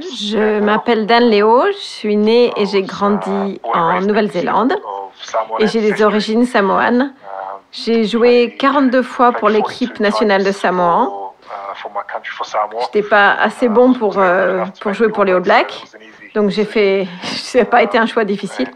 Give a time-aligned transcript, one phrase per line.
[0.00, 4.74] Je m'appelle Dan Leo, je suis né et j'ai grandi en Nouvelle-Zélande
[5.58, 7.14] et j'ai des origines samoanes.
[7.72, 11.08] J'ai joué 42 fois pour l'équipe nationale de Samoa.
[11.74, 15.82] Je n'étais pas assez bon pour, euh, pour jouer pour les All Blacks,
[16.34, 18.68] donc j'ai fait, ça n'a pas été un choix difficile.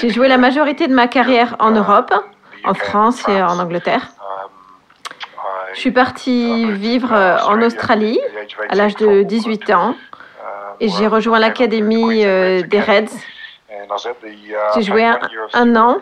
[0.00, 2.14] J'ai joué la majorité de ma carrière en Europe,
[2.64, 4.15] en France et en Angleterre.
[5.76, 8.18] Je suis partie vivre euh, en Australie
[8.70, 9.94] à l'âge de 18 ans
[10.80, 13.12] et j'ai rejoint l'académie euh, des Reds.
[14.74, 15.04] J'ai joué
[15.52, 15.98] un, an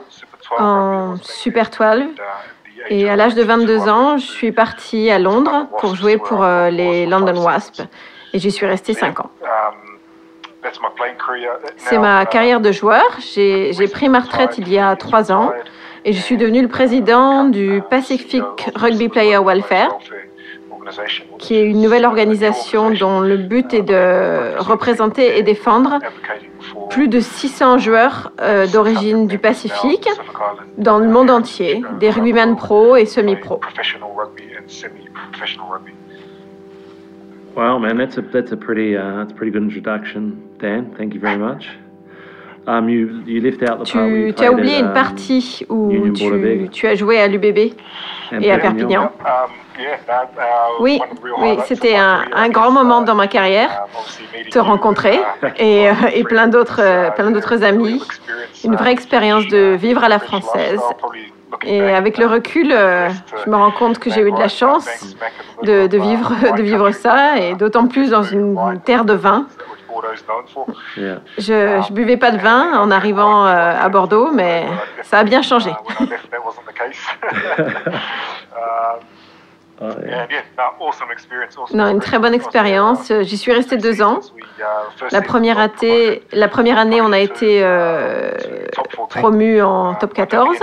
[0.60, 2.04] en Super 12
[2.88, 6.70] et à l'âge de 22 ans, je suis partie à Londres pour jouer pour euh,
[6.70, 7.82] les London Wasps
[8.32, 9.30] et j'y suis restée 5 ans.
[11.78, 13.04] C'est ma carrière de joueur.
[13.18, 15.52] J'ai pris ma retraite il y a 3 ans
[16.04, 18.42] et je suis devenu le président du Pacific
[18.74, 19.98] Rugby Player Welfare,
[21.38, 25.98] qui est une nouvelle organisation dont le but est de représenter et défendre
[26.90, 30.08] plus de 600 joueurs euh, d'origine du Pacifique
[30.76, 33.60] dans le monde entier, des rugbymen pro et semi-pro.
[37.56, 40.92] Wow, man, that's a, that's a pretty, uh, that's a pretty good introduction, Dan.
[40.98, 41.68] Thank you very much.
[42.66, 42.86] Um,
[43.84, 46.10] tu, as oublié une partie où
[46.72, 47.74] tu, as joué à l'UBB
[48.40, 49.10] et à Perpignan.
[49.20, 49.82] Um, uh,
[50.80, 50.98] oui,
[51.42, 53.86] oui c'était un, grand moment dans ma carrière,
[54.50, 55.20] te rencontrer
[55.58, 58.02] et, euh, et plein d'autres euh, plein d'autres amis.
[58.64, 60.80] Une vraie expérience de vivre à la française.
[61.66, 63.10] Et avec le recul, euh,
[63.44, 64.88] je me rends compte que j'ai eu de la chance
[65.62, 69.46] de, de, vivre, de vivre ça, et d'autant plus dans une terre de vin.
[71.38, 74.66] Je ne buvais pas de vin en arrivant euh, à Bordeaux, mais
[75.02, 75.70] ça a bien changé.
[81.74, 83.12] Non, une très bonne expérience.
[83.22, 84.20] J'y suis resté deux ans.
[85.10, 88.32] La première, année, la première année, on a été euh,
[89.08, 90.56] promu en top 14.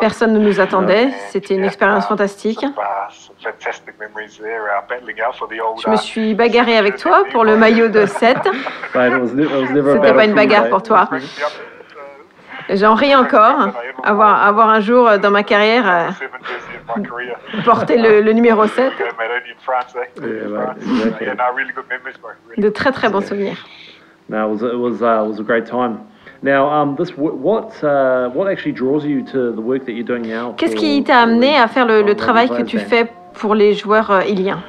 [0.00, 1.08] Personne ne nous attendait.
[1.30, 2.64] C'était une expérience fantastique.
[5.82, 8.36] Je me suis bagarré avec toi pour le maillot de 7.
[9.94, 11.08] C'était pas une bagarre pour toi.
[12.72, 13.68] J'en ris encore.
[14.02, 17.02] Avoir, avoir un jour dans ma carrière euh,
[17.64, 18.92] porté le, numéro 7.
[22.56, 23.66] De très très bons souvenirs.
[30.56, 34.24] Qu'est-ce qui t'a amené à faire le, travail que tu fais pour les joueurs euh,
[34.24, 34.62] iliens?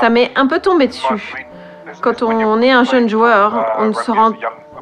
[0.00, 1.46] Ça m'est un peu tombé dessus.
[2.00, 4.32] Quand on est un jeune joueur, on ne se rend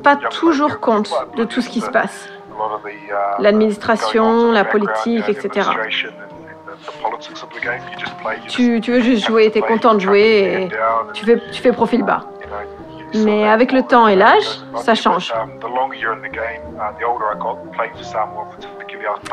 [0.03, 2.29] pas toujours compte de tout ce qui se passe.
[3.39, 5.71] L'administration, la politique, etc.
[8.49, 10.69] Tu, veux juste jouer, tu es content de jouer et
[11.13, 12.25] tu fais, tu fais profil bas.
[13.15, 14.45] Mais avec le temps et l'âge,
[14.77, 15.33] ça change.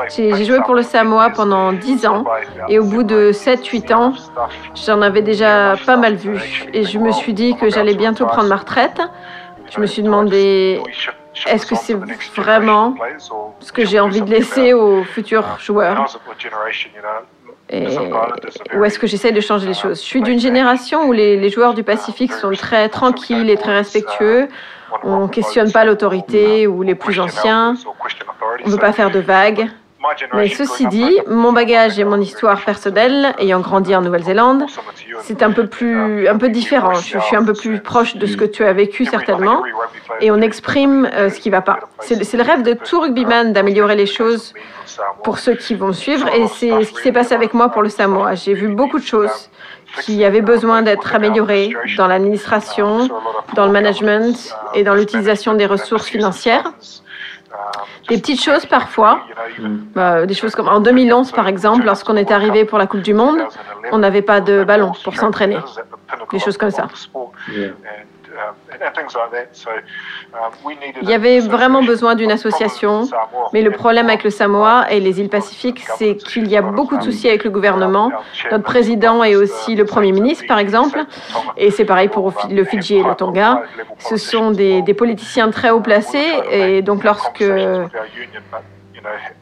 [0.08, 2.24] J'ai joué pour le Samoa pendant 10 ans
[2.68, 4.12] et au bout de 7-8 ans,
[4.74, 6.40] j'en avais déjà pas mal vu.
[6.72, 9.00] Et je me suis dit que j'allais bientôt prendre ma retraite.
[9.74, 10.80] Je me suis demandé,
[11.46, 11.96] est-ce que c'est
[12.36, 12.94] vraiment
[13.60, 16.06] ce que j'ai envie de laisser aux futurs joueurs
[17.70, 17.86] et,
[18.74, 21.72] ou est-ce que j'essaie de changer les choses Je suis d'une génération où les, joueurs
[21.72, 24.48] du Pacifique sont très tranquilles et très respectueux.
[25.04, 27.74] On ne questionne pas l'autorité ou les plus anciens.
[28.64, 29.68] On ne veut pas faire de vagues.
[30.34, 34.64] Mais ceci dit, mon bagage et mon histoire personnelle, ayant grandi en Nouvelle-Zélande,
[35.20, 36.94] c'est un peu plus, un peu différent.
[36.94, 39.62] Je, suis un peu plus proche de ce que tu as vécu certainement,
[40.20, 41.80] et on exprime euh, ce qui ne va pas.
[42.00, 44.54] C'est le rêve de tout rugbyman d'améliorer les choses
[45.22, 47.88] pour ceux qui vont suivre, et c'est ce qui s'est passé avec moi pour le
[47.88, 48.34] Samoa.
[48.34, 49.50] J'ai vu beaucoup de choses
[50.00, 53.08] qui avaient besoin d'être améliorées dans l'administration,
[53.54, 56.72] dans le management et dans l'utilisation des ressources financières.
[58.08, 59.20] Des petites choses parfois,
[59.94, 63.14] bah, des choses comme en 2011 par exemple, lorsqu'on est arrivé pour la Coupe du
[63.14, 63.38] Monde,
[63.90, 65.58] on n'avait pas de ballon pour s'entraîner,
[66.30, 66.88] des choses comme ça.
[71.02, 73.08] Il y avait vraiment besoin d'une association,
[73.52, 76.96] mais le problème avec le Samoa et les îles Pacifiques, c'est qu'il y a beaucoup
[76.96, 78.10] de soucis avec le gouvernement.
[78.50, 81.04] Notre président et aussi le Premier ministre, par exemple,
[81.56, 83.62] et c'est pareil pour le Fidji et le Tonga.
[83.98, 87.44] Ce sont des, des politiciens très haut placés, et donc lorsque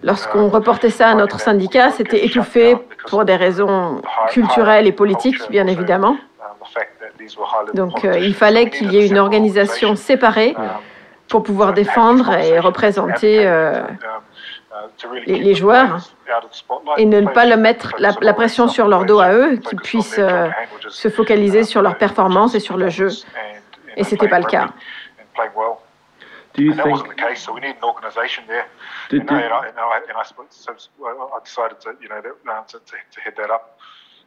[0.02, 2.76] Lorsqu'on reportait ça à notre syndicat, c'était étouffé
[3.08, 4.00] pour des raisons
[4.30, 6.16] culturelles et politiques, bien évidemment.
[7.74, 10.54] Donc euh, il fallait qu'il y ait une organisation séparée
[11.28, 13.82] pour pouvoir défendre et représenter euh,
[15.26, 15.98] les, les joueurs
[16.96, 20.18] et ne pas le mettre la, la pression sur leur dos à eux, qu'ils puissent
[20.18, 20.48] euh,
[20.88, 23.08] se focaliser sur leur performance et sur le jeu.
[23.96, 24.68] Et c'était pas le cas.
[26.54, 27.06] Do you think?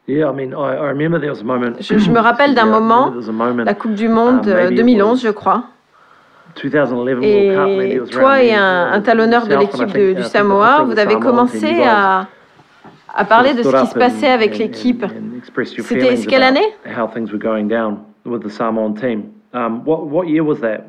[0.07, 0.13] Uh.
[1.79, 3.13] Je, je me rappelle d'un moment,
[3.63, 5.63] la Coupe du Monde Uh, euh, maybe it 2011, was je crois.
[6.61, 10.13] 2011 World Cup, maybe it Et toi et un, uh, un talonneur de l'équipe uh,
[10.15, 12.27] du Samoa, vous avez commencé à,
[13.15, 15.05] à parler de ce qui se passait avec l'équipe.
[15.65, 16.75] C'était quelle année?
[16.85, 19.31] How things were going down with the Samoan team.
[19.53, 20.81] Um, what, what year was that?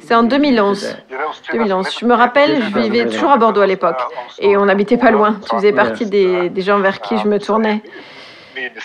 [0.00, 0.82] C'est en 2011.
[1.10, 1.98] Yeah, that was 2011.
[2.00, 4.00] Je me rappelle, je vivais toujours à Bordeaux à l'époque.
[4.38, 5.36] Et on n'habitait pas loin.
[5.42, 7.82] Tu faisais partie des, des gens vers qui je me tournais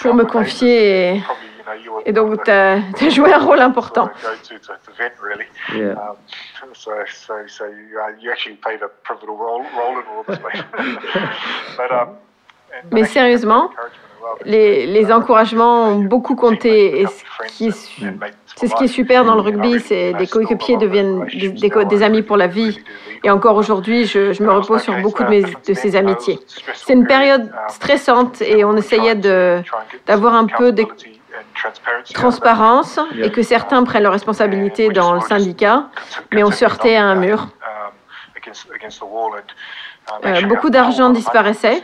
[0.01, 1.15] pour me confier.
[1.15, 1.21] Et,
[2.05, 2.79] et donc, tu as,
[3.09, 4.09] joué un rôle important.
[5.75, 5.95] Yeah.
[6.73, 10.39] So, so, so you, you actually played a pivotal role, role in all of this,
[10.43, 10.63] mate.
[11.77, 12.07] but, and
[12.91, 13.69] Mais sérieusement.
[14.45, 17.01] Les, les encouragements ont beaucoup compté.
[17.01, 17.25] Et su-
[18.55, 21.83] c'est ce qui est super dans le rugby, c'est des coéquipiers deviennent des, des co-
[21.85, 22.79] des amis pour la vie.
[23.23, 26.39] Et encore aujourd'hui, je, me repose sur beaucoup de, de ces amitiés.
[26.73, 30.85] C'est une période stressante et on essayait d'avoir un peu de
[32.13, 35.89] transparence et que certains prennent leurs responsabilités dans le syndicat,
[36.33, 37.47] mais on se heurtait à un mur.
[40.25, 41.83] Euh, beaucoup d'argent disparaissait.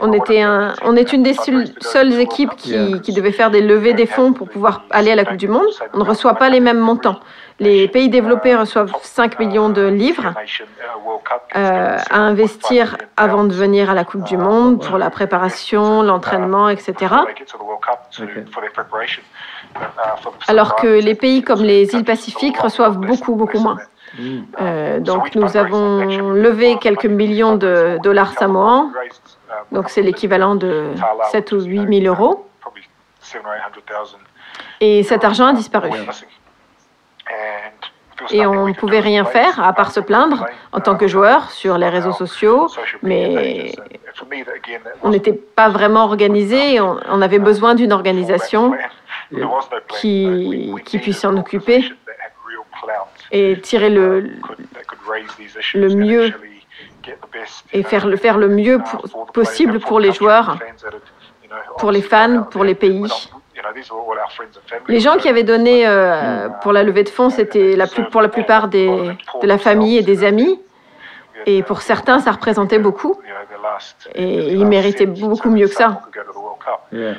[0.00, 3.60] On, était un, on est une des seules, seules équipes qui, qui devait faire des
[3.60, 5.66] levées des fonds pour pouvoir aller à la Coupe du Monde.
[5.92, 7.18] On ne reçoit pas les mêmes montants.
[7.60, 10.32] Les pays développés reçoivent 5 millions de livres
[11.56, 16.70] euh, à investir avant de venir à la Coupe du Monde pour la préparation, l'entraînement,
[16.70, 17.14] etc.
[20.48, 23.76] Alors que les pays comme les îles Pacifiques reçoivent beaucoup, beaucoup moins.
[24.60, 28.92] Euh, donc nous avons levé quelques millions de dollars samoans,
[29.72, 30.86] donc c'est l'équivalent de
[31.30, 32.46] 7 ou 8 000 euros,
[34.80, 35.90] et cet argent a disparu.
[38.30, 41.78] Et on ne pouvait rien faire à part se plaindre en tant que joueur sur
[41.78, 42.68] les réseaux sociaux,
[43.02, 43.72] mais
[45.02, 48.74] on n'était pas vraiment organisé, on, on avait besoin d'une organisation
[49.88, 51.84] qui, qui puisse s'en occuper
[53.32, 54.30] et tirer le,
[55.74, 56.32] le mieux
[57.72, 60.58] et faire le, faire le mieux pour- possible pour les joueurs,
[61.78, 63.02] pour les fans, pour les pays.
[64.88, 68.22] Les gens qui avaient donné euh, pour la levée de fonds, c'était la plus, pour
[68.22, 68.86] la plupart des,
[69.42, 70.60] de la famille et des amis.
[71.46, 73.18] Et pour certains, ça représentait beaucoup.
[74.14, 76.02] Et ils méritaient beaucoup mieux que ça.
[76.92, 77.14] Yeah.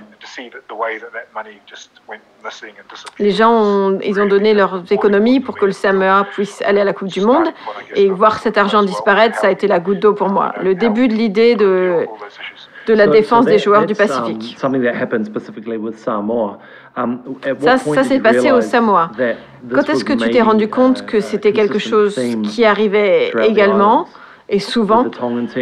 [3.19, 6.83] Les gens, ont, ils ont donné leurs économies pour que le Samoa puisse aller à
[6.83, 7.47] la Coupe du Monde.
[7.95, 10.53] Et voir cet argent disparaître, ça a été la goutte d'eau pour moi.
[10.61, 12.05] Le début de l'idée de,
[12.88, 14.55] de la So- défense so des that- joueurs du um, Pacifique.
[14.59, 16.57] something that happened specifically with Samoa.
[16.97, 17.19] Um,
[17.59, 19.11] Ça, ça s'est passé au Samoa.
[19.73, 24.07] Quand est-ce que tu t'es rendu compte uh, que c'était quelque chose qui arrivait également
[24.49, 25.05] et souvent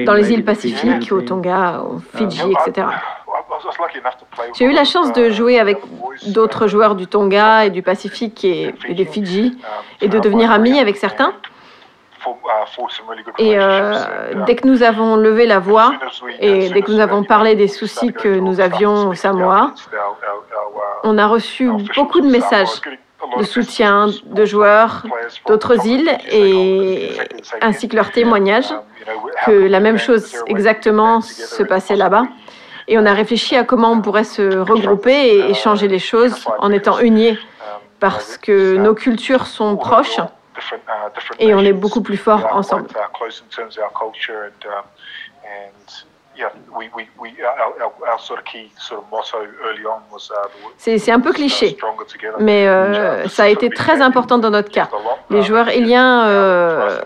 [0.05, 1.21] dans les îles Pacifiques, au?
[1.21, 2.87] Tonga, au Fidji, etc.
[4.53, 5.77] J'ai eu la chance de jouer avec
[6.27, 9.57] d'autres joueurs du Tonga et du Pacifique et, et des Fidji
[10.01, 11.33] et de devenir ami avec certains.
[13.37, 13.93] Et euh,
[14.45, 15.93] dès que nous avons levé la voix
[16.39, 19.73] et dès que nous avons parlé des soucis que nous avions au Samoa,
[21.03, 22.81] on a reçu beaucoup de messages
[23.37, 25.03] de soutien de joueurs
[25.47, 27.11] d'autres îles et
[27.61, 28.73] ainsi que leurs témoignages
[29.45, 32.23] que la même chose exactement se passait là-bas.
[32.91, 36.45] Et on a réfléchi à comment on pourrait se regrouper et, et changer les choses
[36.57, 37.37] en étant unis
[37.99, 40.19] parce que nos cultures sont proches
[41.37, 42.87] et on est beaucoup plus fort ensemble.
[50.77, 51.77] C'est un peu cliché,
[52.39, 54.89] mais euh, ça a été très important dans notre cas.
[55.29, 57.01] Les joueurs iliens euh,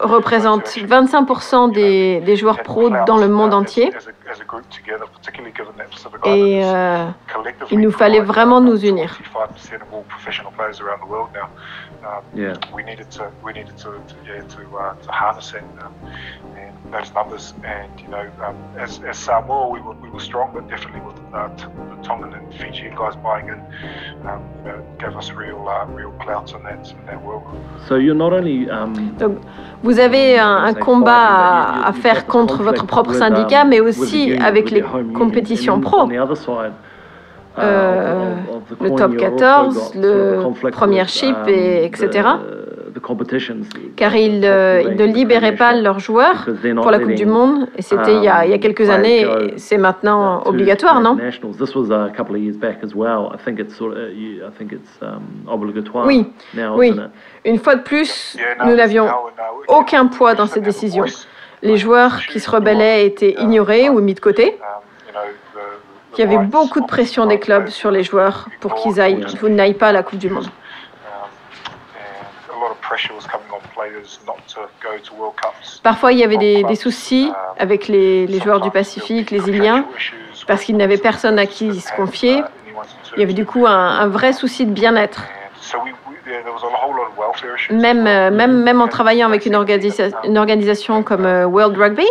[0.00, 3.92] représentent 25% des, des joueurs pros dans le monde entier
[6.24, 7.06] et euh,
[7.70, 9.18] il nous fallait vraiment nous unir.
[12.34, 12.54] Yeah.
[12.74, 14.56] we needed to we needed to, to yeah to
[15.06, 15.92] to harness it um,
[16.56, 20.50] and those numbers and you know um, as, as Samoa we were, we were strong
[20.52, 21.16] but definitely with
[21.56, 23.60] t- the Tongan and Fiji guys buying in
[24.28, 25.60] um, you know gave us real
[25.94, 27.44] real clout in that in that world.
[27.88, 29.38] So you're not only um, Donc,
[29.84, 31.26] vous avez un, un combat
[31.84, 34.82] à, à faire contre votre propre syndicat, mais aussi avec les
[35.14, 36.08] compétitions pro.
[37.58, 38.34] Euh,
[38.80, 42.28] le top 14, le Premiership, et etc.
[42.94, 43.60] the competitions.
[43.96, 47.66] car ils, euh, ils ne libéraient pas leurs joueurs pour la Coupe du Monde.
[47.76, 50.44] Et c'était il, y a- il y a quelques um, années, go, c'est maintenant uh,
[50.44, 51.14] to obligatoire, non?
[51.14, 51.56] nationals.
[51.56, 53.30] This was a couple of years back as well.
[53.34, 56.94] I think it's sort of, uh, um, Oui, now, oui.
[57.44, 59.08] Une fois de plus, nous n'avions
[59.68, 61.06] aucun poids dans ces décisions.
[61.62, 64.44] Les joueurs qui se rebellaient étaient ignorés ou mis de côté.
[64.44, 64.50] Um,
[65.06, 65.20] you know,
[65.54, 65.58] the-
[66.14, 69.74] Il y avait beaucoup de pression des clubs sur les joueurs pour qu'ils aillent, n'aillent
[69.74, 70.48] pas à la Coupe du Monde.
[75.82, 79.86] Parfois, il y avait des, soucis avec les, joueurs du Pacifique, les îliens,
[80.46, 82.42] parce qu'ils n'avaient personne à qui se confier.
[83.16, 85.22] Il y avait du coup un, vrai souci de bien-être.
[87.70, 92.06] Même, euh, en travaillant avec une organisation comme euh, World Rugby,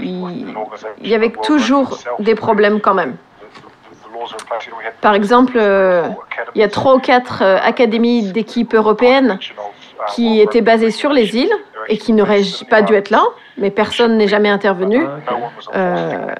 [0.00, 3.16] il, y avait toujours des problèmes quand même.
[5.00, 6.08] Par exemple, euh,
[6.54, 9.38] il y a trois ou quatre euh, académies d'équipes européennes
[10.14, 11.52] qui étaient basées sur les îles
[11.88, 13.22] et qui n'auraient pas dû être là,
[13.58, 15.06] mais personne n'est jamais intervenu.
[15.06, 16.34] Ah,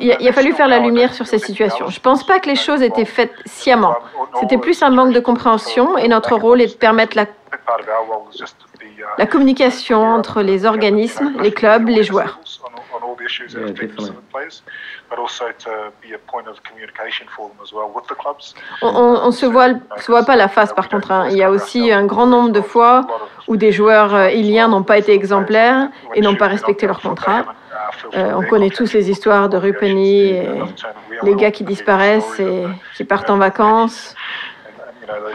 [0.00, 1.88] Il a, il a fallu faire la lumière sur ces situations.
[1.88, 3.94] Je ne pense pas que les choses étaient faites sciemment.
[4.40, 7.26] C'était plus un manque de compréhension et notre rôle est de permettre la,
[9.18, 12.38] la communication entre les organismes, les clubs, les joueurs.
[18.82, 21.12] On, on, se voit, pas la face par contre.
[21.12, 21.28] hein.
[21.30, 23.06] Il y a aussi un grand nombre de fois
[23.46, 27.44] où des joueurs euh, iliens n'ont pas été exemplaires et n'ont pas respecté leur contrat.
[28.14, 30.34] Euh, on connaît tous les histoires de Rupeni
[31.22, 32.64] les gars qui disparaissent et
[32.96, 34.14] qui partent en vacances.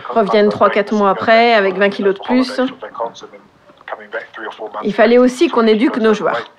[0.09, 2.61] reviennent 3-4 mois après avec 20 kilos de plus.
[4.83, 6.51] Il fallait aussi qu'on éduque nos joueurs.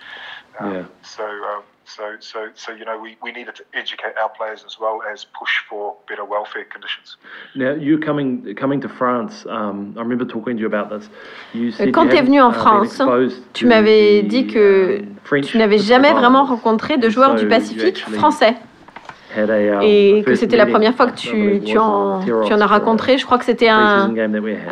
[0.61, 0.85] Yeah.
[1.19, 5.01] Um, so, so, so, you know, we, we needed to educate our players as well
[5.13, 7.17] as push for better welfare conditions.
[7.55, 11.09] Now, you coming coming to France, um, I remember talking to you about this.
[11.53, 13.03] You said Quand you tu es venu en uh, France,
[13.53, 17.47] tu m'avais the, dit que um, French tu n'avais jamais vraiment rencontré de joueurs du
[17.47, 18.57] Pacifique français
[19.83, 22.67] et the que c'était la première fois que tu, tu, was en, tu en as
[22.67, 23.19] rencontré.
[23.19, 24.11] Je crois que c'était un,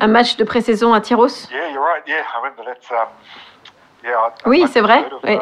[0.00, 1.26] un match de pré-saison à Tyros.
[1.50, 2.02] Yeah, you're right.
[2.06, 2.94] Yeah, I remember that.
[2.94, 3.08] Um,
[4.04, 5.34] yeah, I- Oui, c'est vrai, oui.
[5.34, 5.38] uh,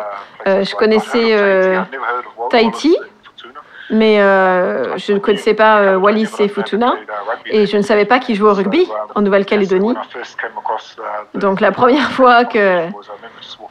[0.49, 1.81] Euh, je connaissais, euh,
[2.51, 2.97] Tahiti.
[3.23, 3.61] Futuna.
[3.93, 6.95] Mais euh, je ne connaissais pas euh, Wallis et Futuna
[7.47, 9.95] et je ne savais pas qu'ils jouaient au rugby en Nouvelle-Calédonie.
[11.35, 12.87] Donc la première fois que,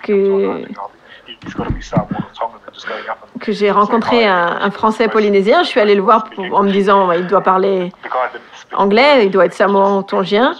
[0.03, 0.63] que-
[3.39, 6.71] que j'ai rencontré un, un Français polynésien, je suis allée le voir pour- en me
[6.71, 7.91] disant il doit parler
[8.73, 10.53] anglais, il doit être samoan tongien.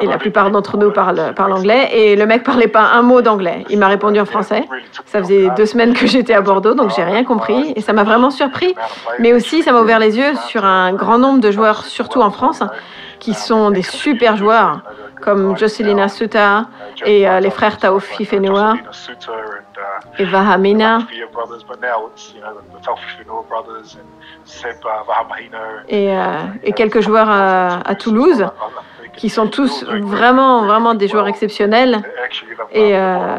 [0.00, 1.88] Et la plupart d'entre nous parlent, parlent anglais.
[1.92, 3.64] Et le mec parlait pas un mot d'anglais.
[3.68, 4.64] Il m'a répondu en français.
[5.04, 7.72] Ça faisait deux semaines que j'étais à Bordeaux, donc j'ai rien compris.
[7.76, 8.74] Et ça m'a vraiment surpris.
[9.18, 12.30] Mais aussi, ça m'a ouvert les yeux sur un grand nombre de joueurs, surtout en
[12.30, 12.62] France,
[13.26, 14.82] qui sont des super joueurs,
[15.20, 16.66] comme Jocelyn Suta
[17.04, 18.74] et euh, les frères Taofi Fenua
[20.20, 20.98] et Vahamina
[25.88, 26.22] et, euh,
[26.62, 28.46] et quelques joueurs à, à Toulouse
[29.16, 32.02] qui sont tous vraiment, vraiment des joueurs exceptionnels.
[32.70, 33.38] Et, euh,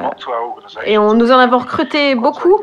[0.86, 2.60] Et on, nous en avons recruté beaucoup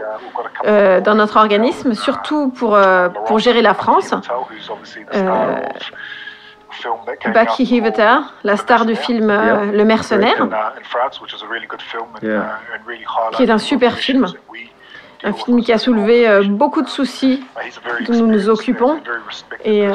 [0.66, 4.12] euh, dans notre organisme, surtout pour, euh, pour gérer la France.
[7.33, 10.49] Baki Hiveta, la star du film euh, Le Mercenaire,
[13.33, 14.26] qui est un super film.
[15.23, 17.43] un film qui a soulevé euh, beaucoup de soucis
[18.07, 19.00] dont nous nous occupons.
[19.64, 19.93] Et euh,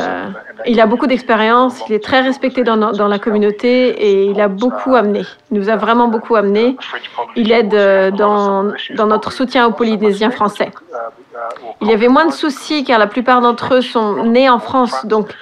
[0.66, 4.96] il a beaucoup d'expérience, il est très respecté dans, la communauté et il a beaucoup
[4.96, 5.22] amené.
[5.52, 6.78] Il nous a vraiment beaucoup amené.
[7.36, 10.72] Il aide dans, dans notre soutien aux Polynésiens français.
[11.82, 15.06] Il y avait moins de soucis car la plupart d'entre eux sont nés en France,
[15.06, 15.34] donc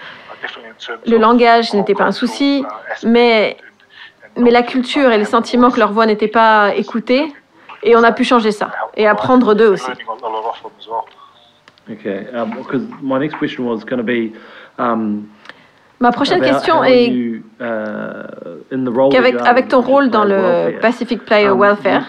[1.06, 2.64] le langage n'était pas un souci,
[3.04, 3.58] mais,
[4.36, 7.34] mais la culture et les sentiments que leur voix n'étaient pas écoutés,
[7.84, 9.92] et on a pu changer ça et apprendre d'eux aussi.
[11.90, 14.34] Okay, um, because my next question was going to be
[14.78, 15.30] um,
[16.00, 21.60] Ma prochaine question est you, uh, qu'avec avec ton rôle dans le Pacific Player um,
[21.60, 22.04] Welfare,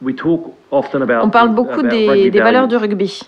[0.00, 3.20] we talk often about on parle beaucoup about des, valeurs du rugby.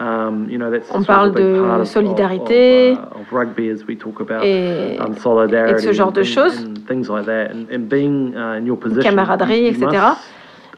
[0.00, 4.96] You know, that's On parle de solidarité of, of rugby as we talk about et,
[5.18, 6.64] solidarity et de ce genre de choses.
[6.64, 7.50] and things like that.
[7.50, 9.88] And, and being in your position, camaraderie, etc.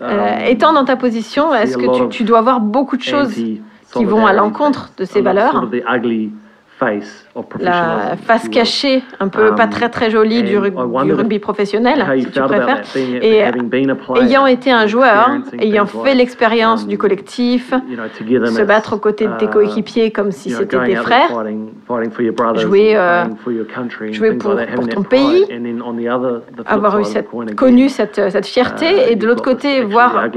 [0.00, 3.34] Euh, um, étant dans ta position, est-ce que tu, tu dois voir beaucoup de choses
[3.34, 5.68] qui vont à l'encontre de ces valeurs
[7.58, 12.40] la face cachée, un peu pas très très jolie du, du rugby professionnel, si tu
[12.40, 12.82] préfères.
[12.96, 13.42] Et
[14.20, 19.46] ayant été un joueur, ayant fait l'expérience du collectif, se battre aux côtés de tes
[19.46, 21.44] coéquipiers comme si c'était tes frères,
[22.56, 23.24] jouer, euh,
[24.10, 25.46] jouer pour, pour, ton pays,
[26.66, 30.28] avoir eu cette, connu cette, cette fierté, et de l'autre côté, voir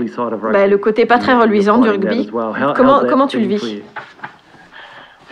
[0.51, 2.29] bah, le côté pas très reluisant du rugby.
[2.75, 3.81] Comment, comment tu le vis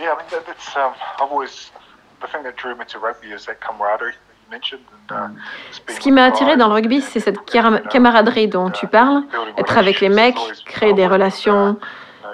[0.02, 1.70] Yeah, I mean, that, that's, um, I've always,
[2.20, 4.14] the thing that drew me to rugby is that camaraderie.
[5.10, 5.14] Uh,
[5.88, 9.22] Ce qui m'a attiré dans le rugby, c'est cette camaraderie dont tu parles,
[9.56, 11.78] être avec les mecs, créer des relations.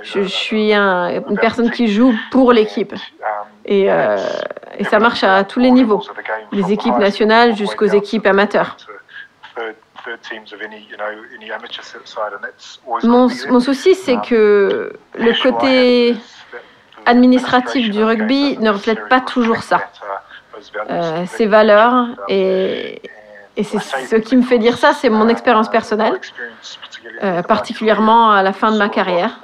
[0.02, 2.92] Je, suis un, une personne qui joue pour l'équipe.
[3.64, 4.16] Et, euh,
[4.76, 6.02] et, ça marche à tous les niveaux,
[6.52, 8.76] des équipes nationales jusqu'aux équipes amateurs.
[13.04, 16.16] Mon, mon souci, c'est que le côté
[17.08, 19.80] administratif du rugby ne reflète pas toujours ça,
[20.90, 22.06] euh, ces valeurs.
[22.28, 23.00] Et,
[23.56, 26.20] c'est ce qui me fait dire ça, c'est mon expérience personnelle,
[27.24, 29.40] euh, particulièrement à la fin de ma carrière.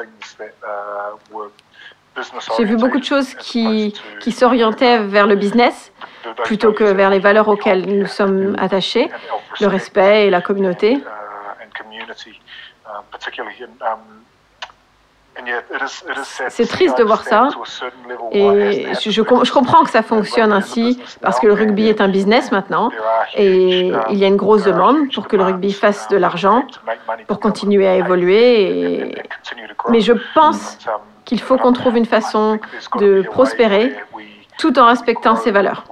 [2.57, 5.91] J'ai vu beaucoup de choses qui, qui s'orientaient vers le business
[6.45, 9.11] plutôt que vers les valeurs auxquelles nous sommes attachés,
[9.61, 11.03] le respect et la communauté.
[16.49, 17.49] C'est triste de voir ça.
[18.31, 22.91] Et je, comprends que ça fonctionne ainsi parce que le rugby est un business maintenant
[23.35, 26.65] et il y a une grosse demande pour que le rugby fasse de l'argent,
[27.27, 29.15] pour continuer à évoluer.
[29.89, 30.79] Mais je pense
[31.25, 32.59] qu'il faut qu'on trouve une façon
[32.99, 33.95] de prospérer
[34.59, 35.85] tout en respectant ses valeurs.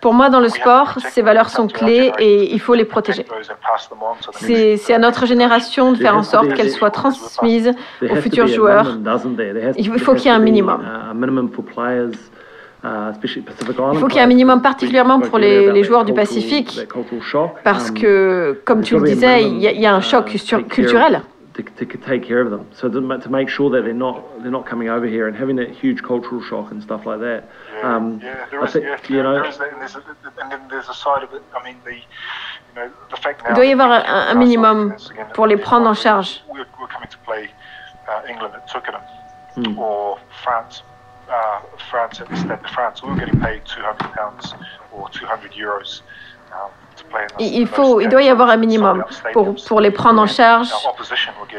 [0.00, 3.26] Pour moi, dans le sport, ces valeurs sont clés et il faut les protéger.
[4.38, 8.98] C'est à notre génération de faire en sorte qu'elles soient transmises aux futurs joueurs.
[9.76, 10.84] Il faut qu'il y ait un minimum.
[12.84, 16.86] Il faut qu'il y ait un minimum particulièrement pour les, les, joueurs du Pacifique,
[17.64, 20.26] parce que, comme tu le disais, il y, a, il y a un choc
[20.68, 21.22] culturel.
[21.56, 22.68] To, to take care of them.
[22.74, 25.56] So to, to make sure that they're not they're not coming over here and having
[25.56, 27.48] that huge cultural shock and stuff like that.
[27.72, 30.02] Yeah, um, yeah, there is, think, yeah, you know, there is that, and, there's a,
[30.40, 31.42] and then there's a side of it.
[31.54, 33.50] I mean, the you know the fact now.
[33.50, 34.94] Il doit y avoir un, un minimum
[35.34, 36.42] pour les prendre en charge.
[36.48, 37.48] We're, we're coming to play
[38.08, 39.02] uh, England at Twickenham
[39.54, 39.78] hmm.
[39.78, 40.82] or France.
[41.28, 44.54] Uh, France at the Stade de France, we were getting paid 200 pounds
[44.92, 46.02] or 200 euros.
[46.54, 46.70] Um,
[47.38, 50.68] il, faut, il doit y avoir un minimum pour, pour les prendre en charge,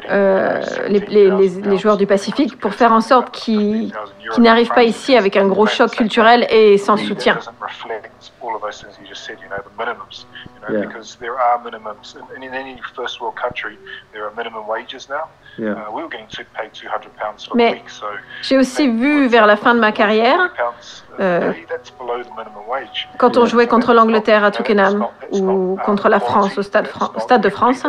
[0.09, 3.91] euh, les, les, les, joueurs du Pacifique, pour faire en sorte qu'ils
[4.33, 7.37] qu n'arrivent pas ici avec un gros choc culturel et sans soutien.
[17.55, 17.83] Mais
[18.41, 20.51] j'ai aussi vu vers la fin de ma carrière,
[21.19, 21.51] euh,
[23.17, 27.41] quand on jouait contre l'Angleterre à Twickenham ou contre la France au Stade, au stade
[27.41, 27.83] de France,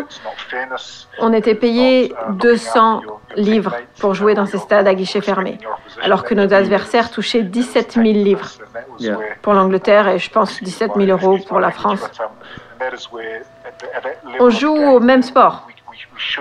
[1.19, 3.03] on était payé 200
[3.37, 5.59] livres pour jouer dans ces stades à guichet fermé,
[6.03, 8.49] alors que nos adversaires touchaient 17 000 livres
[9.43, 12.11] pour l'Angleterre et je pense 17 000 euros pour la France.
[14.41, 15.67] On joue au même sport.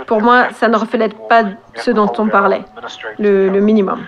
[0.06, 1.43] Pour moi, ça ne reflète pas
[1.76, 2.63] ce dont on parlait,
[3.19, 4.06] le, le minimum.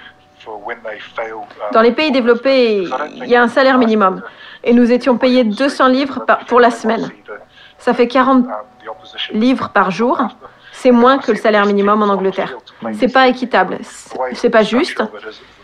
[1.72, 4.22] Dans les pays développés, il y a un salaire minimum.
[4.64, 7.10] Et nous étions payés 200 livres pour la semaine.
[7.78, 8.46] Ça fait 40
[9.32, 10.22] livres par jour.
[10.72, 12.56] C'est moins que le salaire minimum en Angleterre.
[12.94, 13.80] C'est pas équitable.
[14.34, 15.04] C'est pas juste.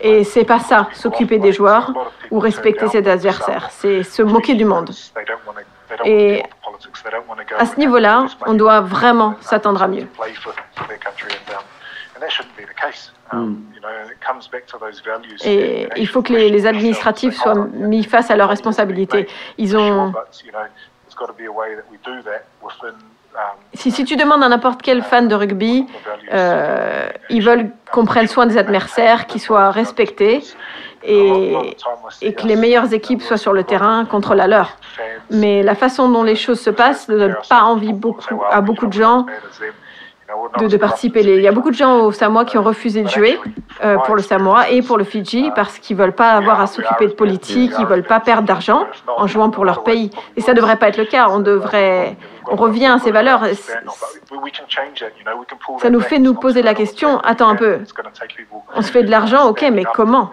[0.00, 1.92] Et c'est pas ça, s'occuper des joueurs
[2.30, 3.68] ou respecter ses adversaires.
[3.70, 4.90] C'est se moquer du monde.
[6.04, 6.42] Et
[7.58, 10.06] à ce niveau-là, on doit vraiment s'attendre à mieux.
[15.44, 19.26] Et il faut que les, les administratifs soient mis face à leurs responsabilités.
[19.58, 20.12] Ils ont.
[23.74, 25.86] Si, si, tu demandes à n'importe quel fan de rugby,
[26.32, 30.42] euh, ils veulent qu'on prenne soin des adversaires, qu'ils soient respectés
[31.02, 31.52] et,
[32.22, 34.78] et, que les meilleures équipes soient sur le terrain contre la leur.
[35.30, 38.86] Mais la façon dont les choses se passent ne donne pas envie beaucoup, à beaucoup
[38.86, 39.26] de gens
[40.60, 41.20] de, participer.
[41.20, 43.38] Il y a beaucoup de gens au Samoa qui ont refusé de jouer
[43.84, 47.06] euh, pour le Samoa et pour le Fidji parce qu'ils veulent pas avoir à s'occuper
[47.06, 48.86] de politique, ils veulent pas perdre d'argent
[49.16, 50.10] en jouant pour leur pays.
[50.36, 51.28] Et ça devrait pas être le cas.
[51.28, 52.16] On devrait,
[52.50, 53.44] on revient à ces valeurs.
[55.78, 57.18] Ça nous fait nous poser la question.
[57.20, 57.80] Attends un peu.
[58.74, 60.30] On se fait de l'argent, ok, mais comment?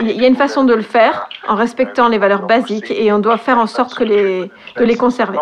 [0.00, 3.18] Il y a une façon de le faire en respectant les valeurs basiques et on
[3.18, 5.38] doit faire en sorte que les, de les conserver.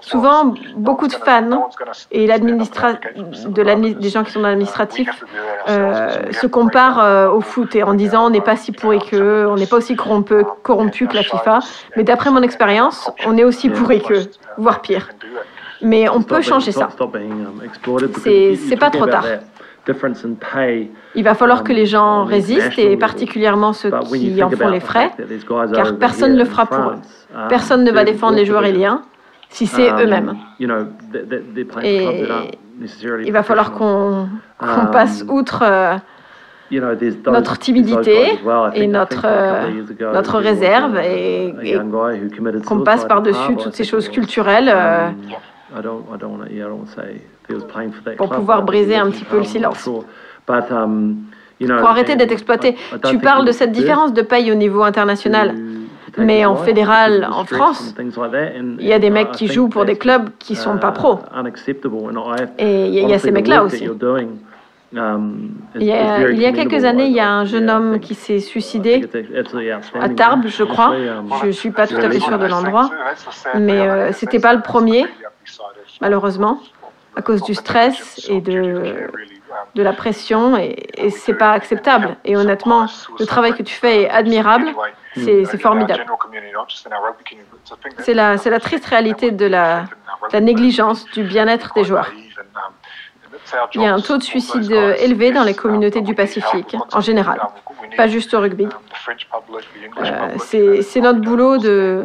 [0.00, 1.68] Souvent, beaucoup de fans
[2.10, 5.24] et de des gens qui sont dans l'administratif
[5.68, 9.46] euh, se comparent euh, au foot et en disant on n'est pas si pourri qu'eux,
[9.48, 11.60] on n'est pas aussi corrompu, corrompu que la FIFA.
[11.96, 15.08] Mais d'après mon expérience, on est aussi pourri qu'eux, voire pire.
[15.82, 16.88] Mais on peut changer ça.
[18.24, 19.24] C'est pas trop tard.
[21.14, 25.10] Il va falloir que les gens résistent, et particulièrement ceux qui en font les frais,
[25.74, 26.96] car personne ne le fera pour eux.
[27.34, 29.02] Um, personne ne va défendre les joueurs éliens
[29.48, 30.36] si c'est um, eux-mêmes.
[31.82, 32.24] Et
[33.24, 34.28] il va falloir qu'on
[34.60, 35.96] um, passe outre euh,
[37.26, 38.38] notre timidité
[38.74, 39.70] et notre, euh,
[40.12, 41.54] notre réserve et,
[42.66, 44.70] qu'on passe par-dessus toutes ces choses culturelles.
[44.74, 45.10] Euh,
[48.16, 49.88] pour pouvoir briser un petit peu le silence.
[50.48, 51.16] Um,
[51.58, 52.76] pour arrêter d'être exploité.
[53.08, 55.54] Tu parles de cette différence de paye au niveau international.
[56.18, 57.94] Mais en fédéral, en France,
[58.78, 61.18] il y a des mecs qui jouent pour des clubs qui ne sont pas pros.
[62.58, 63.88] Et il y a ces mecs-là aussi.
[64.94, 67.98] Um, il y, a, il y, a, quelques années, il y a un jeune homme
[67.98, 69.04] qui s'est suicidé
[70.00, 70.90] à Tarbes, je crois.
[70.90, 72.90] Um, je ne suis pas tout à fait sûre de l'endroit,
[73.56, 75.06] mais euh, ce n'était pas le premier
[76.00, 76.60] malheureusement,
[77.16, 79.08] à cause du stress et de,
[79.74, 82.16] de la pression, et, et c'est pas acceptable.
[82.24, 82.86] Et honnêtement,
[83.18, 84.74] le travail que tu fais est admirable,
[85.14, 86.04] c'est formidable.
[87.98, 89.84] C'est la, la triste réalité de la,
[90.32, 92.12] la négligence du bien-être des joueurs.
[93.74, 97.40] Il y a un taux de suicide élevé dans les communautés du Pacifique, en général,
[97.96, 98.66] pas juste au rugby.
[99.98, 102.04] Euh, c'est notre boulot de,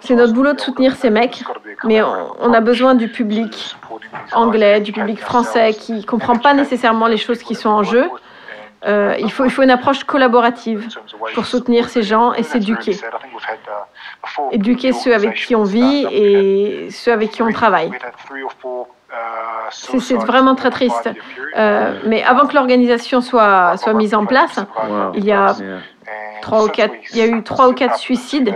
[0.00, 1.42] c'est notre boulot de soutenir ces mecs,
[1.84, 3.76] mais on, a besoin du public
[4.32, 8.08] anglais, du public français qui ne comprend pas nécessairement les choses qui sont en jeu.
[8.84, 10.88] Euh, il, faut, il faut une approche collaborative
[11.34, 12.98] pour soutenir ces gens et s'éduquer.
[14.52, 17.90] Éduquer ceux avec qui on vit et ceux avec qui on travaille.
[19.70, 21.10] C'est vraiment très triste.
[21.56, 24.58] Euh, mais avant que l'organisation soit, soit mise en place,
[25.14, 25.54] il y a
[26.42, 28.54] trois ou quatre, il y a eu trois ou quatre suicides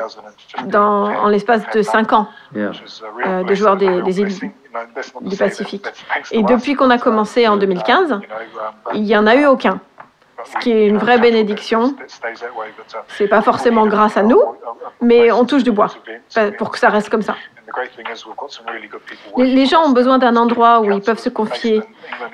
[0.66, 4.50] dans, en l'espace de cinq ans euh, de joueurs des, des, îles
[5.22, 5.86] du Pacifique.
[6.32, 8.20] Et depuis qu'on a commencé en 2015,
[8.94, 9.80] il n'y en a eu aucun.
[10.44, 11.94] Ce qui est une vraie bénédiction.
[13.08, 14.42] C'est pas forcément grâce à nous,
[15.00, 15.88] mais on touche du bois
[16.58, 17.36] pour que ça reste comme ça.
[19.36, 21.82] Les gens ont besoin d'un endroit où ils peuvent se confier.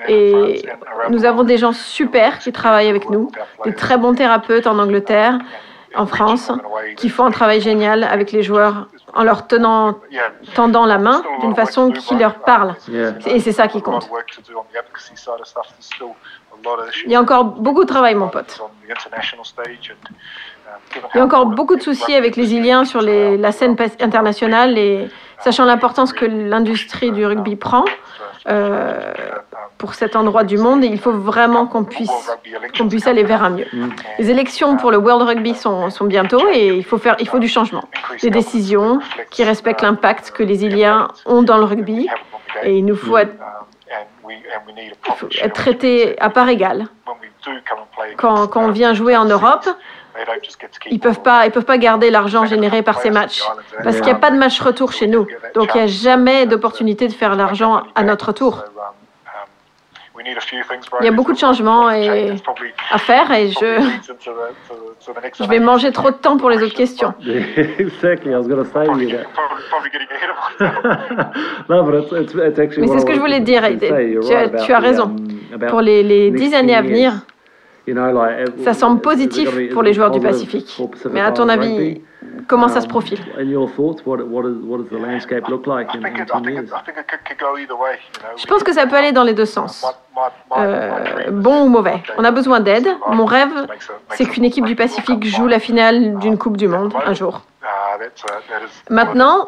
[0.07, 0.63] Et
[1.09, 3.31] nous avons des gens super qui travaillent avec nous,
[3.65, 5.39] des très bons thérapeutes en Angleterre,
[5.95, 6.51] en France,
[6.97, 9.99] qui font un travail génial avec les joueurs en leur tenant,
[10.55, 12.75] tendant la main d'une façon qui leur parle.
[13.27, 14.09] Et c'est ça qui compte.
[17.05, 18.61] Il y a encore beaucoup de travail, mon pote.
[21.13, 25.07] Il y a encore beaucoup de soucis avec les Iliens sur la scène internationale et
[25.39, 27.85] sachant l'importance que l'industrie du rugby prend
[28.47, 29.13] euh,
[29.77, 32.31] pour cet endroit du monde, il faut vraiment qu'on puisse,
[32.77, 33.67] qu'on puisse aller vers un mieux.
[34.19, 37.39] Les élections pour le World Rugby sont, sont bientôt et il faut, faire, il faut
[37.39, 37.83] du changement.
[38.21, 38.99] Des décisions
[39.29, 42.07] qui respectent l'impact que les Iliens ont dans le rugby
[42.63, 43.62] et il nous faut être, faut
[45.41, 46.87] être traités à part égale.
[48.17, 49.67] Quand, quand on vient jouer en Europe,
[50.89, 53.43] ils peuvent pas, ils peuvent pas garder l'argent généré par ces matchs
[53.83, 55.27] parce qu'il n'y a pas de match retour chez nous.
[55.55, 58.63] Donc il n'y a jamais d'opportunité de faire l'argent à notre tour.
[61.01, 62.31] Il y a beaucoup de changements et
[62.91, 63.91] à faire et je,
[65.39, 67.13] je vais manger trop de temps pour les autres questions.
[72.81, 73.63] Mais c'est ce que je voulais dire.
[74.21, 75.15] Tu as, tu as raison.
[75.69, 77.13] Pour les, les dix années à venir,
[78.63, 80.77] ça semble positif pour les joueurs du Pacifique.
[81.11, 82.01] Mais à ton avis,
[82.47, 83.19] comment ça se profile
[88.37, 89.85] Je pense que ça peut aller dans les deux sens.
[90.57, 92.03] Euh, bon ou mauvais.
[92.17, 92.87] On a besoin d'aide.
[93.09, 93.67] Mon rêve,
[94.11, 97.41] c'est qu'une équipe du Pacifique joue la finale d'une Coupe du Monde un jour.
[98.89, 99.47] Maintenant,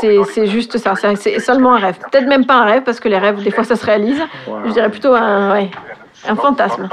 [0.00, 1.98] c'est juste ça, c'est seulement un rêve.
[2.10, 4.22] Peut-être même pas un rêve, parce que les rêves, des fois, ça se réalise.
[4.66, 5.70] Je dirais plutôt un, ouais,
[6.26, 6.88] un fantasme.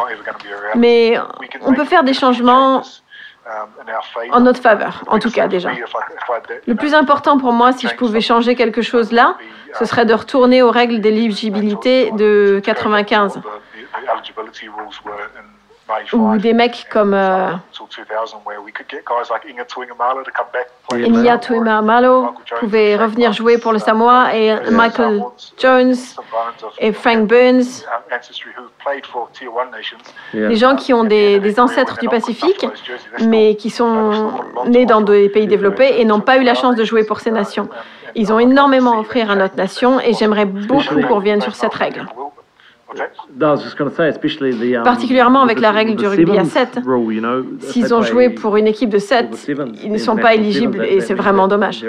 [0.76, 1.18] Mais
[1.62, 2.84] on peut faire des changements
[4.32, 5.72] en notre faveur, en tout cas déjà.
[6.68, 9.38] Le plus important pour moi, si je pouvais changer quelque chose là,
[9.78, 13.42] ce serait de retourner aux règles d'éligibilité de 95.
[16.14, 17.52] Ou des mecs comme euh,
[20.94, 25.22] Inia Tuimamalo pouvaient revenir jouer pour le Samoa et Michael
[25.58, 25.96] Jones
[26.80, 27.84] et Frank Burns,
[30.34, 32.66] des gens qui ont des, des ancêtres du Pacifique,
[33.22, 34.32] mais qui sont
[34.68, 37.32] nés dans des pays développés et n'ont pas eu la chance de jouer pour ces
[37.32, 37.70] nations.
[38.16, 41.74] Ils ont énormément à offrir à notre nation et j'aimerais beaucoup qu'on revienne sur cette
[41.74, 42.06] règle.
[42.96, 46.80] Um, Particulièrement avec la règle du rugby à 7.
[47.60, 49.48] S'ils ont joué pour une équipe de 7,
[49.84, 51.84] ils ne sont pas éligibles et c'est vraiment dommage.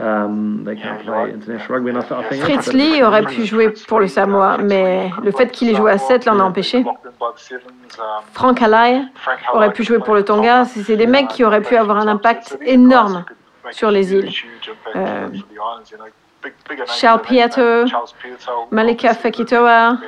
[0.00, 0.64] Um,
[2.40, 5.98] Fritz Lee aurait pu jouer pour le Samoa, mais le fait qu'il ait joué à
[5.98, 6.84] 7 l'en a empêché.
[8.32, 9.02] Frank Halai
[9.52, 10.64] aurait pu jouer pour le Tonga.
[10.64, 13.24] C'est des mecs qui auraient pu avoir un impact énorme
[13.70, 14.30] sur les îles.
[14.96, 15.28] Euh,
[16.42, 17.00] big, bigger names.
[17.18, 17.86] Pieto,
[18.70, 19.98] Malika Fekitoa.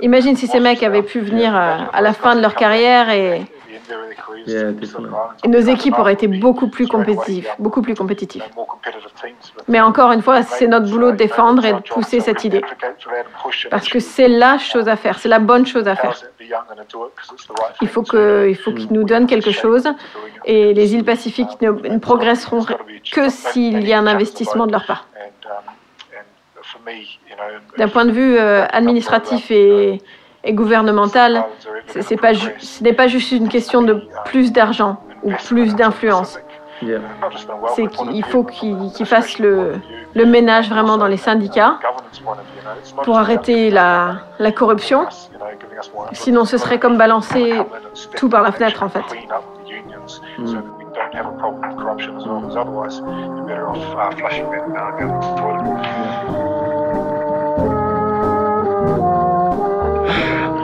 [0.00, 3.46] Imagine si ces mecs avaient pu venir à la fin de leur carrière et,
[5.42, 8.44] et nos équipes auraient été beaucoup plus compétitives, beaucoup plus compétitives.
[9.68, 12.62] Mais encore une fois, c'est notre boulot de défendre et de pousser cette idée.
[13.70, 16.14] Parce que c'est la chose à faire, c'est la bonne chose à faire.
[17.80, 19.88] Il faut qu'ils nous donnent quelque chose
[20.44, 22.64] et les îles Pacifiques ne, ne progresseront
[23.12, 25.06] que s'il y a un investissement de leur part.
[27.76, 30.00] D'un point de vue euh, administratif et,
[30.44, 31.44] et gouvernemental,
[31.86, 36.38] c'est pas, ce n'est pas juste une question de plus d'argent ou plus d'influence.
[37.74, 39.74] C'est qu'il faut qu'ils fassent le,
[40.14, 41.78] le, ménage vraiment dans les syndicats
[43.04, 45.06] pour arrêter la, la corruption.
[46.12, 47.54] Sinon, ce serait comme balancer
[48.16, 49.04] tout par la fenêtre, en fait.
[50.38, 50.60] Mm.
[51.14, 54.50] don't have a problem with corruption as well, because otherwise you're better off uh, flushing
[54.50, 55.80] that uh, down the toilet.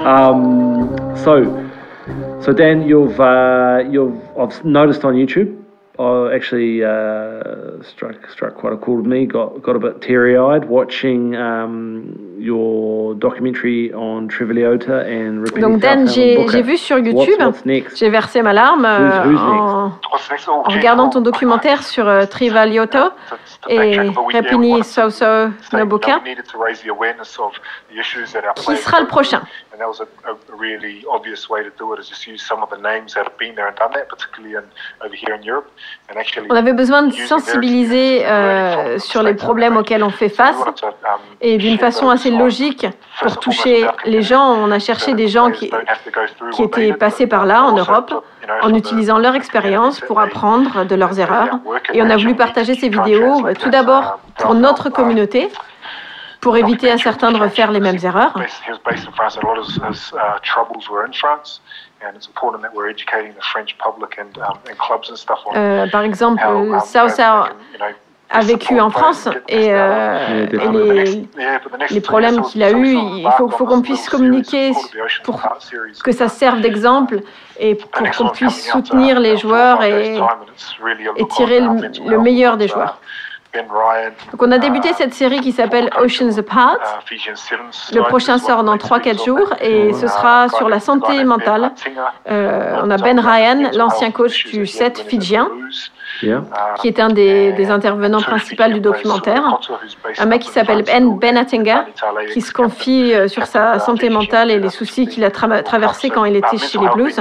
[0.07, 1.71] Um, so,
[2.43, 5.60] so Dan, you've uh, you've I've noticed on YouTube
[6.01, 9.27] I actually uh, struck struck quite a chord with me.
[9.27, 16.07] Got got a bit teary eyed watching um, your documentary on Triviliota and Donc Dan,
[16.07, 17.39] j'ai vu sur YouTube,
[17.95, 19.93] j'ai versé ma larme euh, en,
[20.47, 23.15] en, regardant ton documentaire sur euh, Trivaliota
[23.69, 23.99] et
[24.33, 26.23] Rapini Soso Nobuka.
[28.57, 29.43] Qui sera le prochain?
[36.51, 40.57] On avait besoin de sensibiliser euh, sur les problèmes auxquels on fait face
[41.41, 42.87] et d'une façon assez logique
[43.21, 44.55] pour toucher les gens.
[44.55, 45.71] On a cherché des gens qui,
[46.53, 48.25] qui étaient passés par là en Europe
[48.63, 51.59] en utilisant leur expérience pour apprendre de leurs erreurs.
[51.93, 55.49] Et on a voulu partager ces vidéos bah, tout d'abord pour notre communauté
[56.41, 58.35] pour éviter à certains de refaire les mêmes erreurs.
[65.55, 66.43] Euh, par exemple,
[66.85, 67.09] Sao
[68.33, 71.29] a vécu en France et, euh, les,
[71.91, 74.71] les, problèmes qu'il a eus, il faut, faut qu'on puisse communiquer
[75.25, 75.43] pour
[76.05, 77.23] que ça serve d'exemple
[77.59, 80.17] et pour qu'on puisse soutenir les joueurs et,
[81.17, 83.01] et tirer le, le meilleur des joueurs.
[84.31, 86.79] Donc on a débuté cette série qui s'appelle Oceans Apart.
[87.93, 91.73] Le prochain sort dans 3-4 jours et ce sera sur la santé mentale.
[92.31, 95.51] Euh, on a Ben Ryan, l'ancien coach du 7 fidjien,
[96.21, 99.59] qui est un des, des intervenants principaux du documentaire.
[100.19, 101.87] Un mec qui s'appelle Ben, ben Attenga,
[102.33, 106.25] qui se confie euh, sur sa santé mentale et les soucis qu'il a traversés quand
[106.25, 107.21] il était chez les Blues.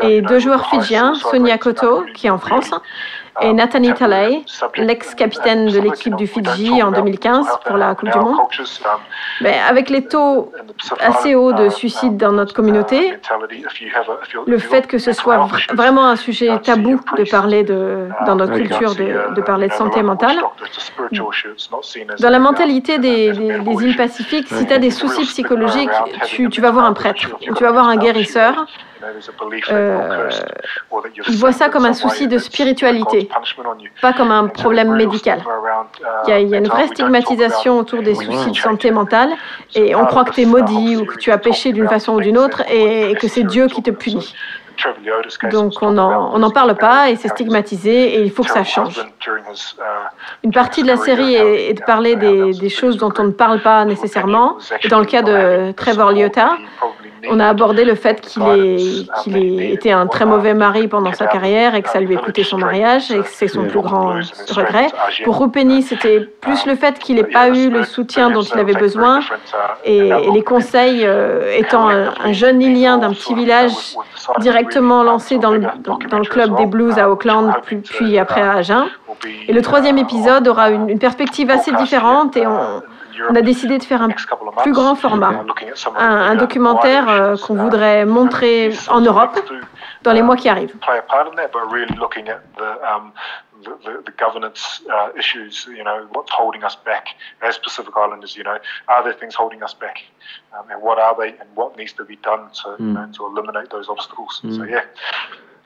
[0.00, 2.72] Et deux joueurs fidjiens, Sonia Koto, qui est en France,
[3.40, 4.42] et Nathanie Talay,
[4.76, 8.36] l'ex-capitaine de l'équipe du Fidji en 2015 pour la Coupe du Monde.
[9.40, 10.52] Mais avec les taux
[11.00, 13.14] assez hauts de suicide dans notre communauté,
[14.46, 18.94] le fait que ce soit vraiment un sujet tabou de parler de, dans notre culture
[18.94, 20.36] de, de parler de santé mentale,
[22.20, 25.90] dans la mentalité des, des, des îles Pacifiques, si tu as des soucis psychologiques,
[26.26, 28.66] tu, tu vas voir un prêtre, ou tu vas voir un guérisseur,
[29.70, 30.30] euh,
[31.28, 33.28] ils voient ça comme un souci de spiritualité,
[34.00, 35.42] pas comme un problème médical.
[36.26, 39.30] Il y, a, il y a une vraie stigmatisation autour des soucis de santé mentale
[39.74, 42.20] et on croit que tu es maudit ou que tu as péché d'une façon ou
[42.20, 44.34] d'une autre et que c'est Dieu qui te punit.
[45.50, 49.04] Donc on n'en parle pas et c'est stigmatisé et il faut que ça change.
[50.44, 53.60] Une partie de la série est, de parler des, des, choses dont on ne parle
[53.60, 54.58] pas nécessairement.
[54.82, 56.56] Et dans le cas de Trevor Liotta,
[57.30, 61.74] On a abordé le fait qu'il ait été un très mauvais mari pendant sa carrière
[61.74, 64.88] et que ça lui a coûté son mariage et que c'est son plus grand regret.
[65.24, 68.74] Pour Rupeni, c'était plus le fait qu'il n'ait pas eu le soutien dont il avait
[68.74, 69.20] besoin
[69.84, 73.72] et, les conseils euh, étant un, jeune Lilien d'un petit village
[74.40, 78.52] directement lancé dans le, dans, le club des Blues à Auckland, puis, puis après à
[78.54, 78.86] Agen.
[79.48, 82.82] Et le troisième épisode aura une, une perspective assez différente et on,
[83.28, 85.44] on a décidé de faire un plus grand format,
[85.96, 89.38] un, documentaire euh, qu'on voudrait montrer en Europe
[90.02, 90.74] dans les mois qui arrivent.
[93.60, 97.08] The, the, the, governance uh, issues, you know, what's holding us back
[97.42, 100.04] as Pacific Islanders, you know, are there things holding us back?
[100.56, 102.78] Um, and what are they and what needs to be done to, mm.
[102.78, 104.40] you know, to eliminate those obstacles?
[104.44, 104.56] Mm.
[104.56, 104.84] So, yeah.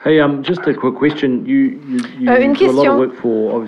[0.05, 1.45] Hey, um, just a quick question.
[1.47, 1.79] You,
[2.19, 2.97] you, euh, une question.
[2.97, 3.67] vous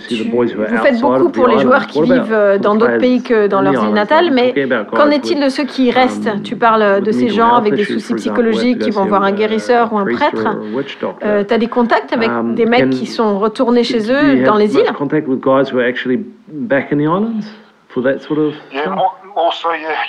[0.83, 3.95] faites beaucoup pour les joueurs qui vivent euh, dans d'autres pays que dans leur ville
[3.95, 4.53] natale, mais
[4.93, 8.15] qu'en est-il de ceux qui um, restent Tu parles de ces gens avec des soucis
[8.15, 10.59] psychologiques qui vont voir un guérisseur ou un prêtre.
[11.23, 14.57] Euh, tu as des contacts avec um, des mecs qui sont retournés chez eux dans
[14.57, 14.91] les îles?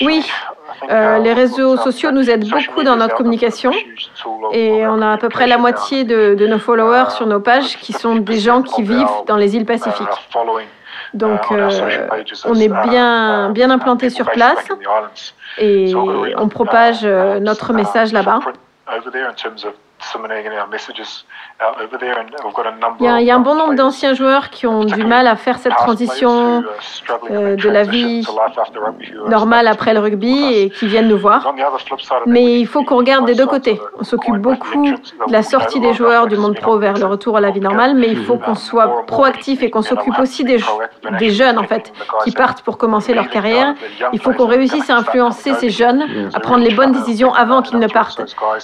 [0.02, 0.26] Oui,
[0.90, 3.72] euh, les réseaux sociaux nous aident beaucoup dans notre communication
[4.52, 7.94] et on a à peu près la moitié de, nos followers sur nos pages qui
[7.94, 10.08] sont des gens qui vivent dans les îles Pacifiques.
[11.14, 11.70] Donc euh,
[12.46, 14.68] on est bien, bien implanté sur place
[15.58, 18.40] et on propage euh, notre message là-bas.
[23.00, 25.76] Il y, a, un bon nombre d'anciens joueurs qui ont du mal à faire cette
[25.76, 26.64] transition
[27.32, 28.28] euh, de la vie
[29.28, 31.54] normale après le rugby et qui viennent nous voir.
[32.26, 33.80] Mais il faut qu'on regarde des deux côtés.
[33.98, 37.42] On s'occupe beaucoup de la sortie des joueurs du monde pro vers le retour à
[37.42, 40.58] la vie normale, mais il faut qu'on soit proactif et qu'on s'occupe aussi des,
[41.20, 43.74] des jeunes en fait qui partent pour commencer leur carrière.
[44.14, 47.80] Il faut qu'on réussisse à influencer ces jeunes à prendre les bonnes décisions avant qu'ils
[47.80, 48.22] ne partent.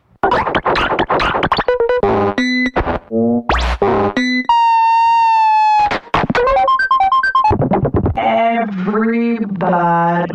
[8.95, 10.29] everybody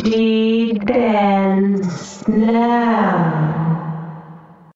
[0.84, 3.59] dance now.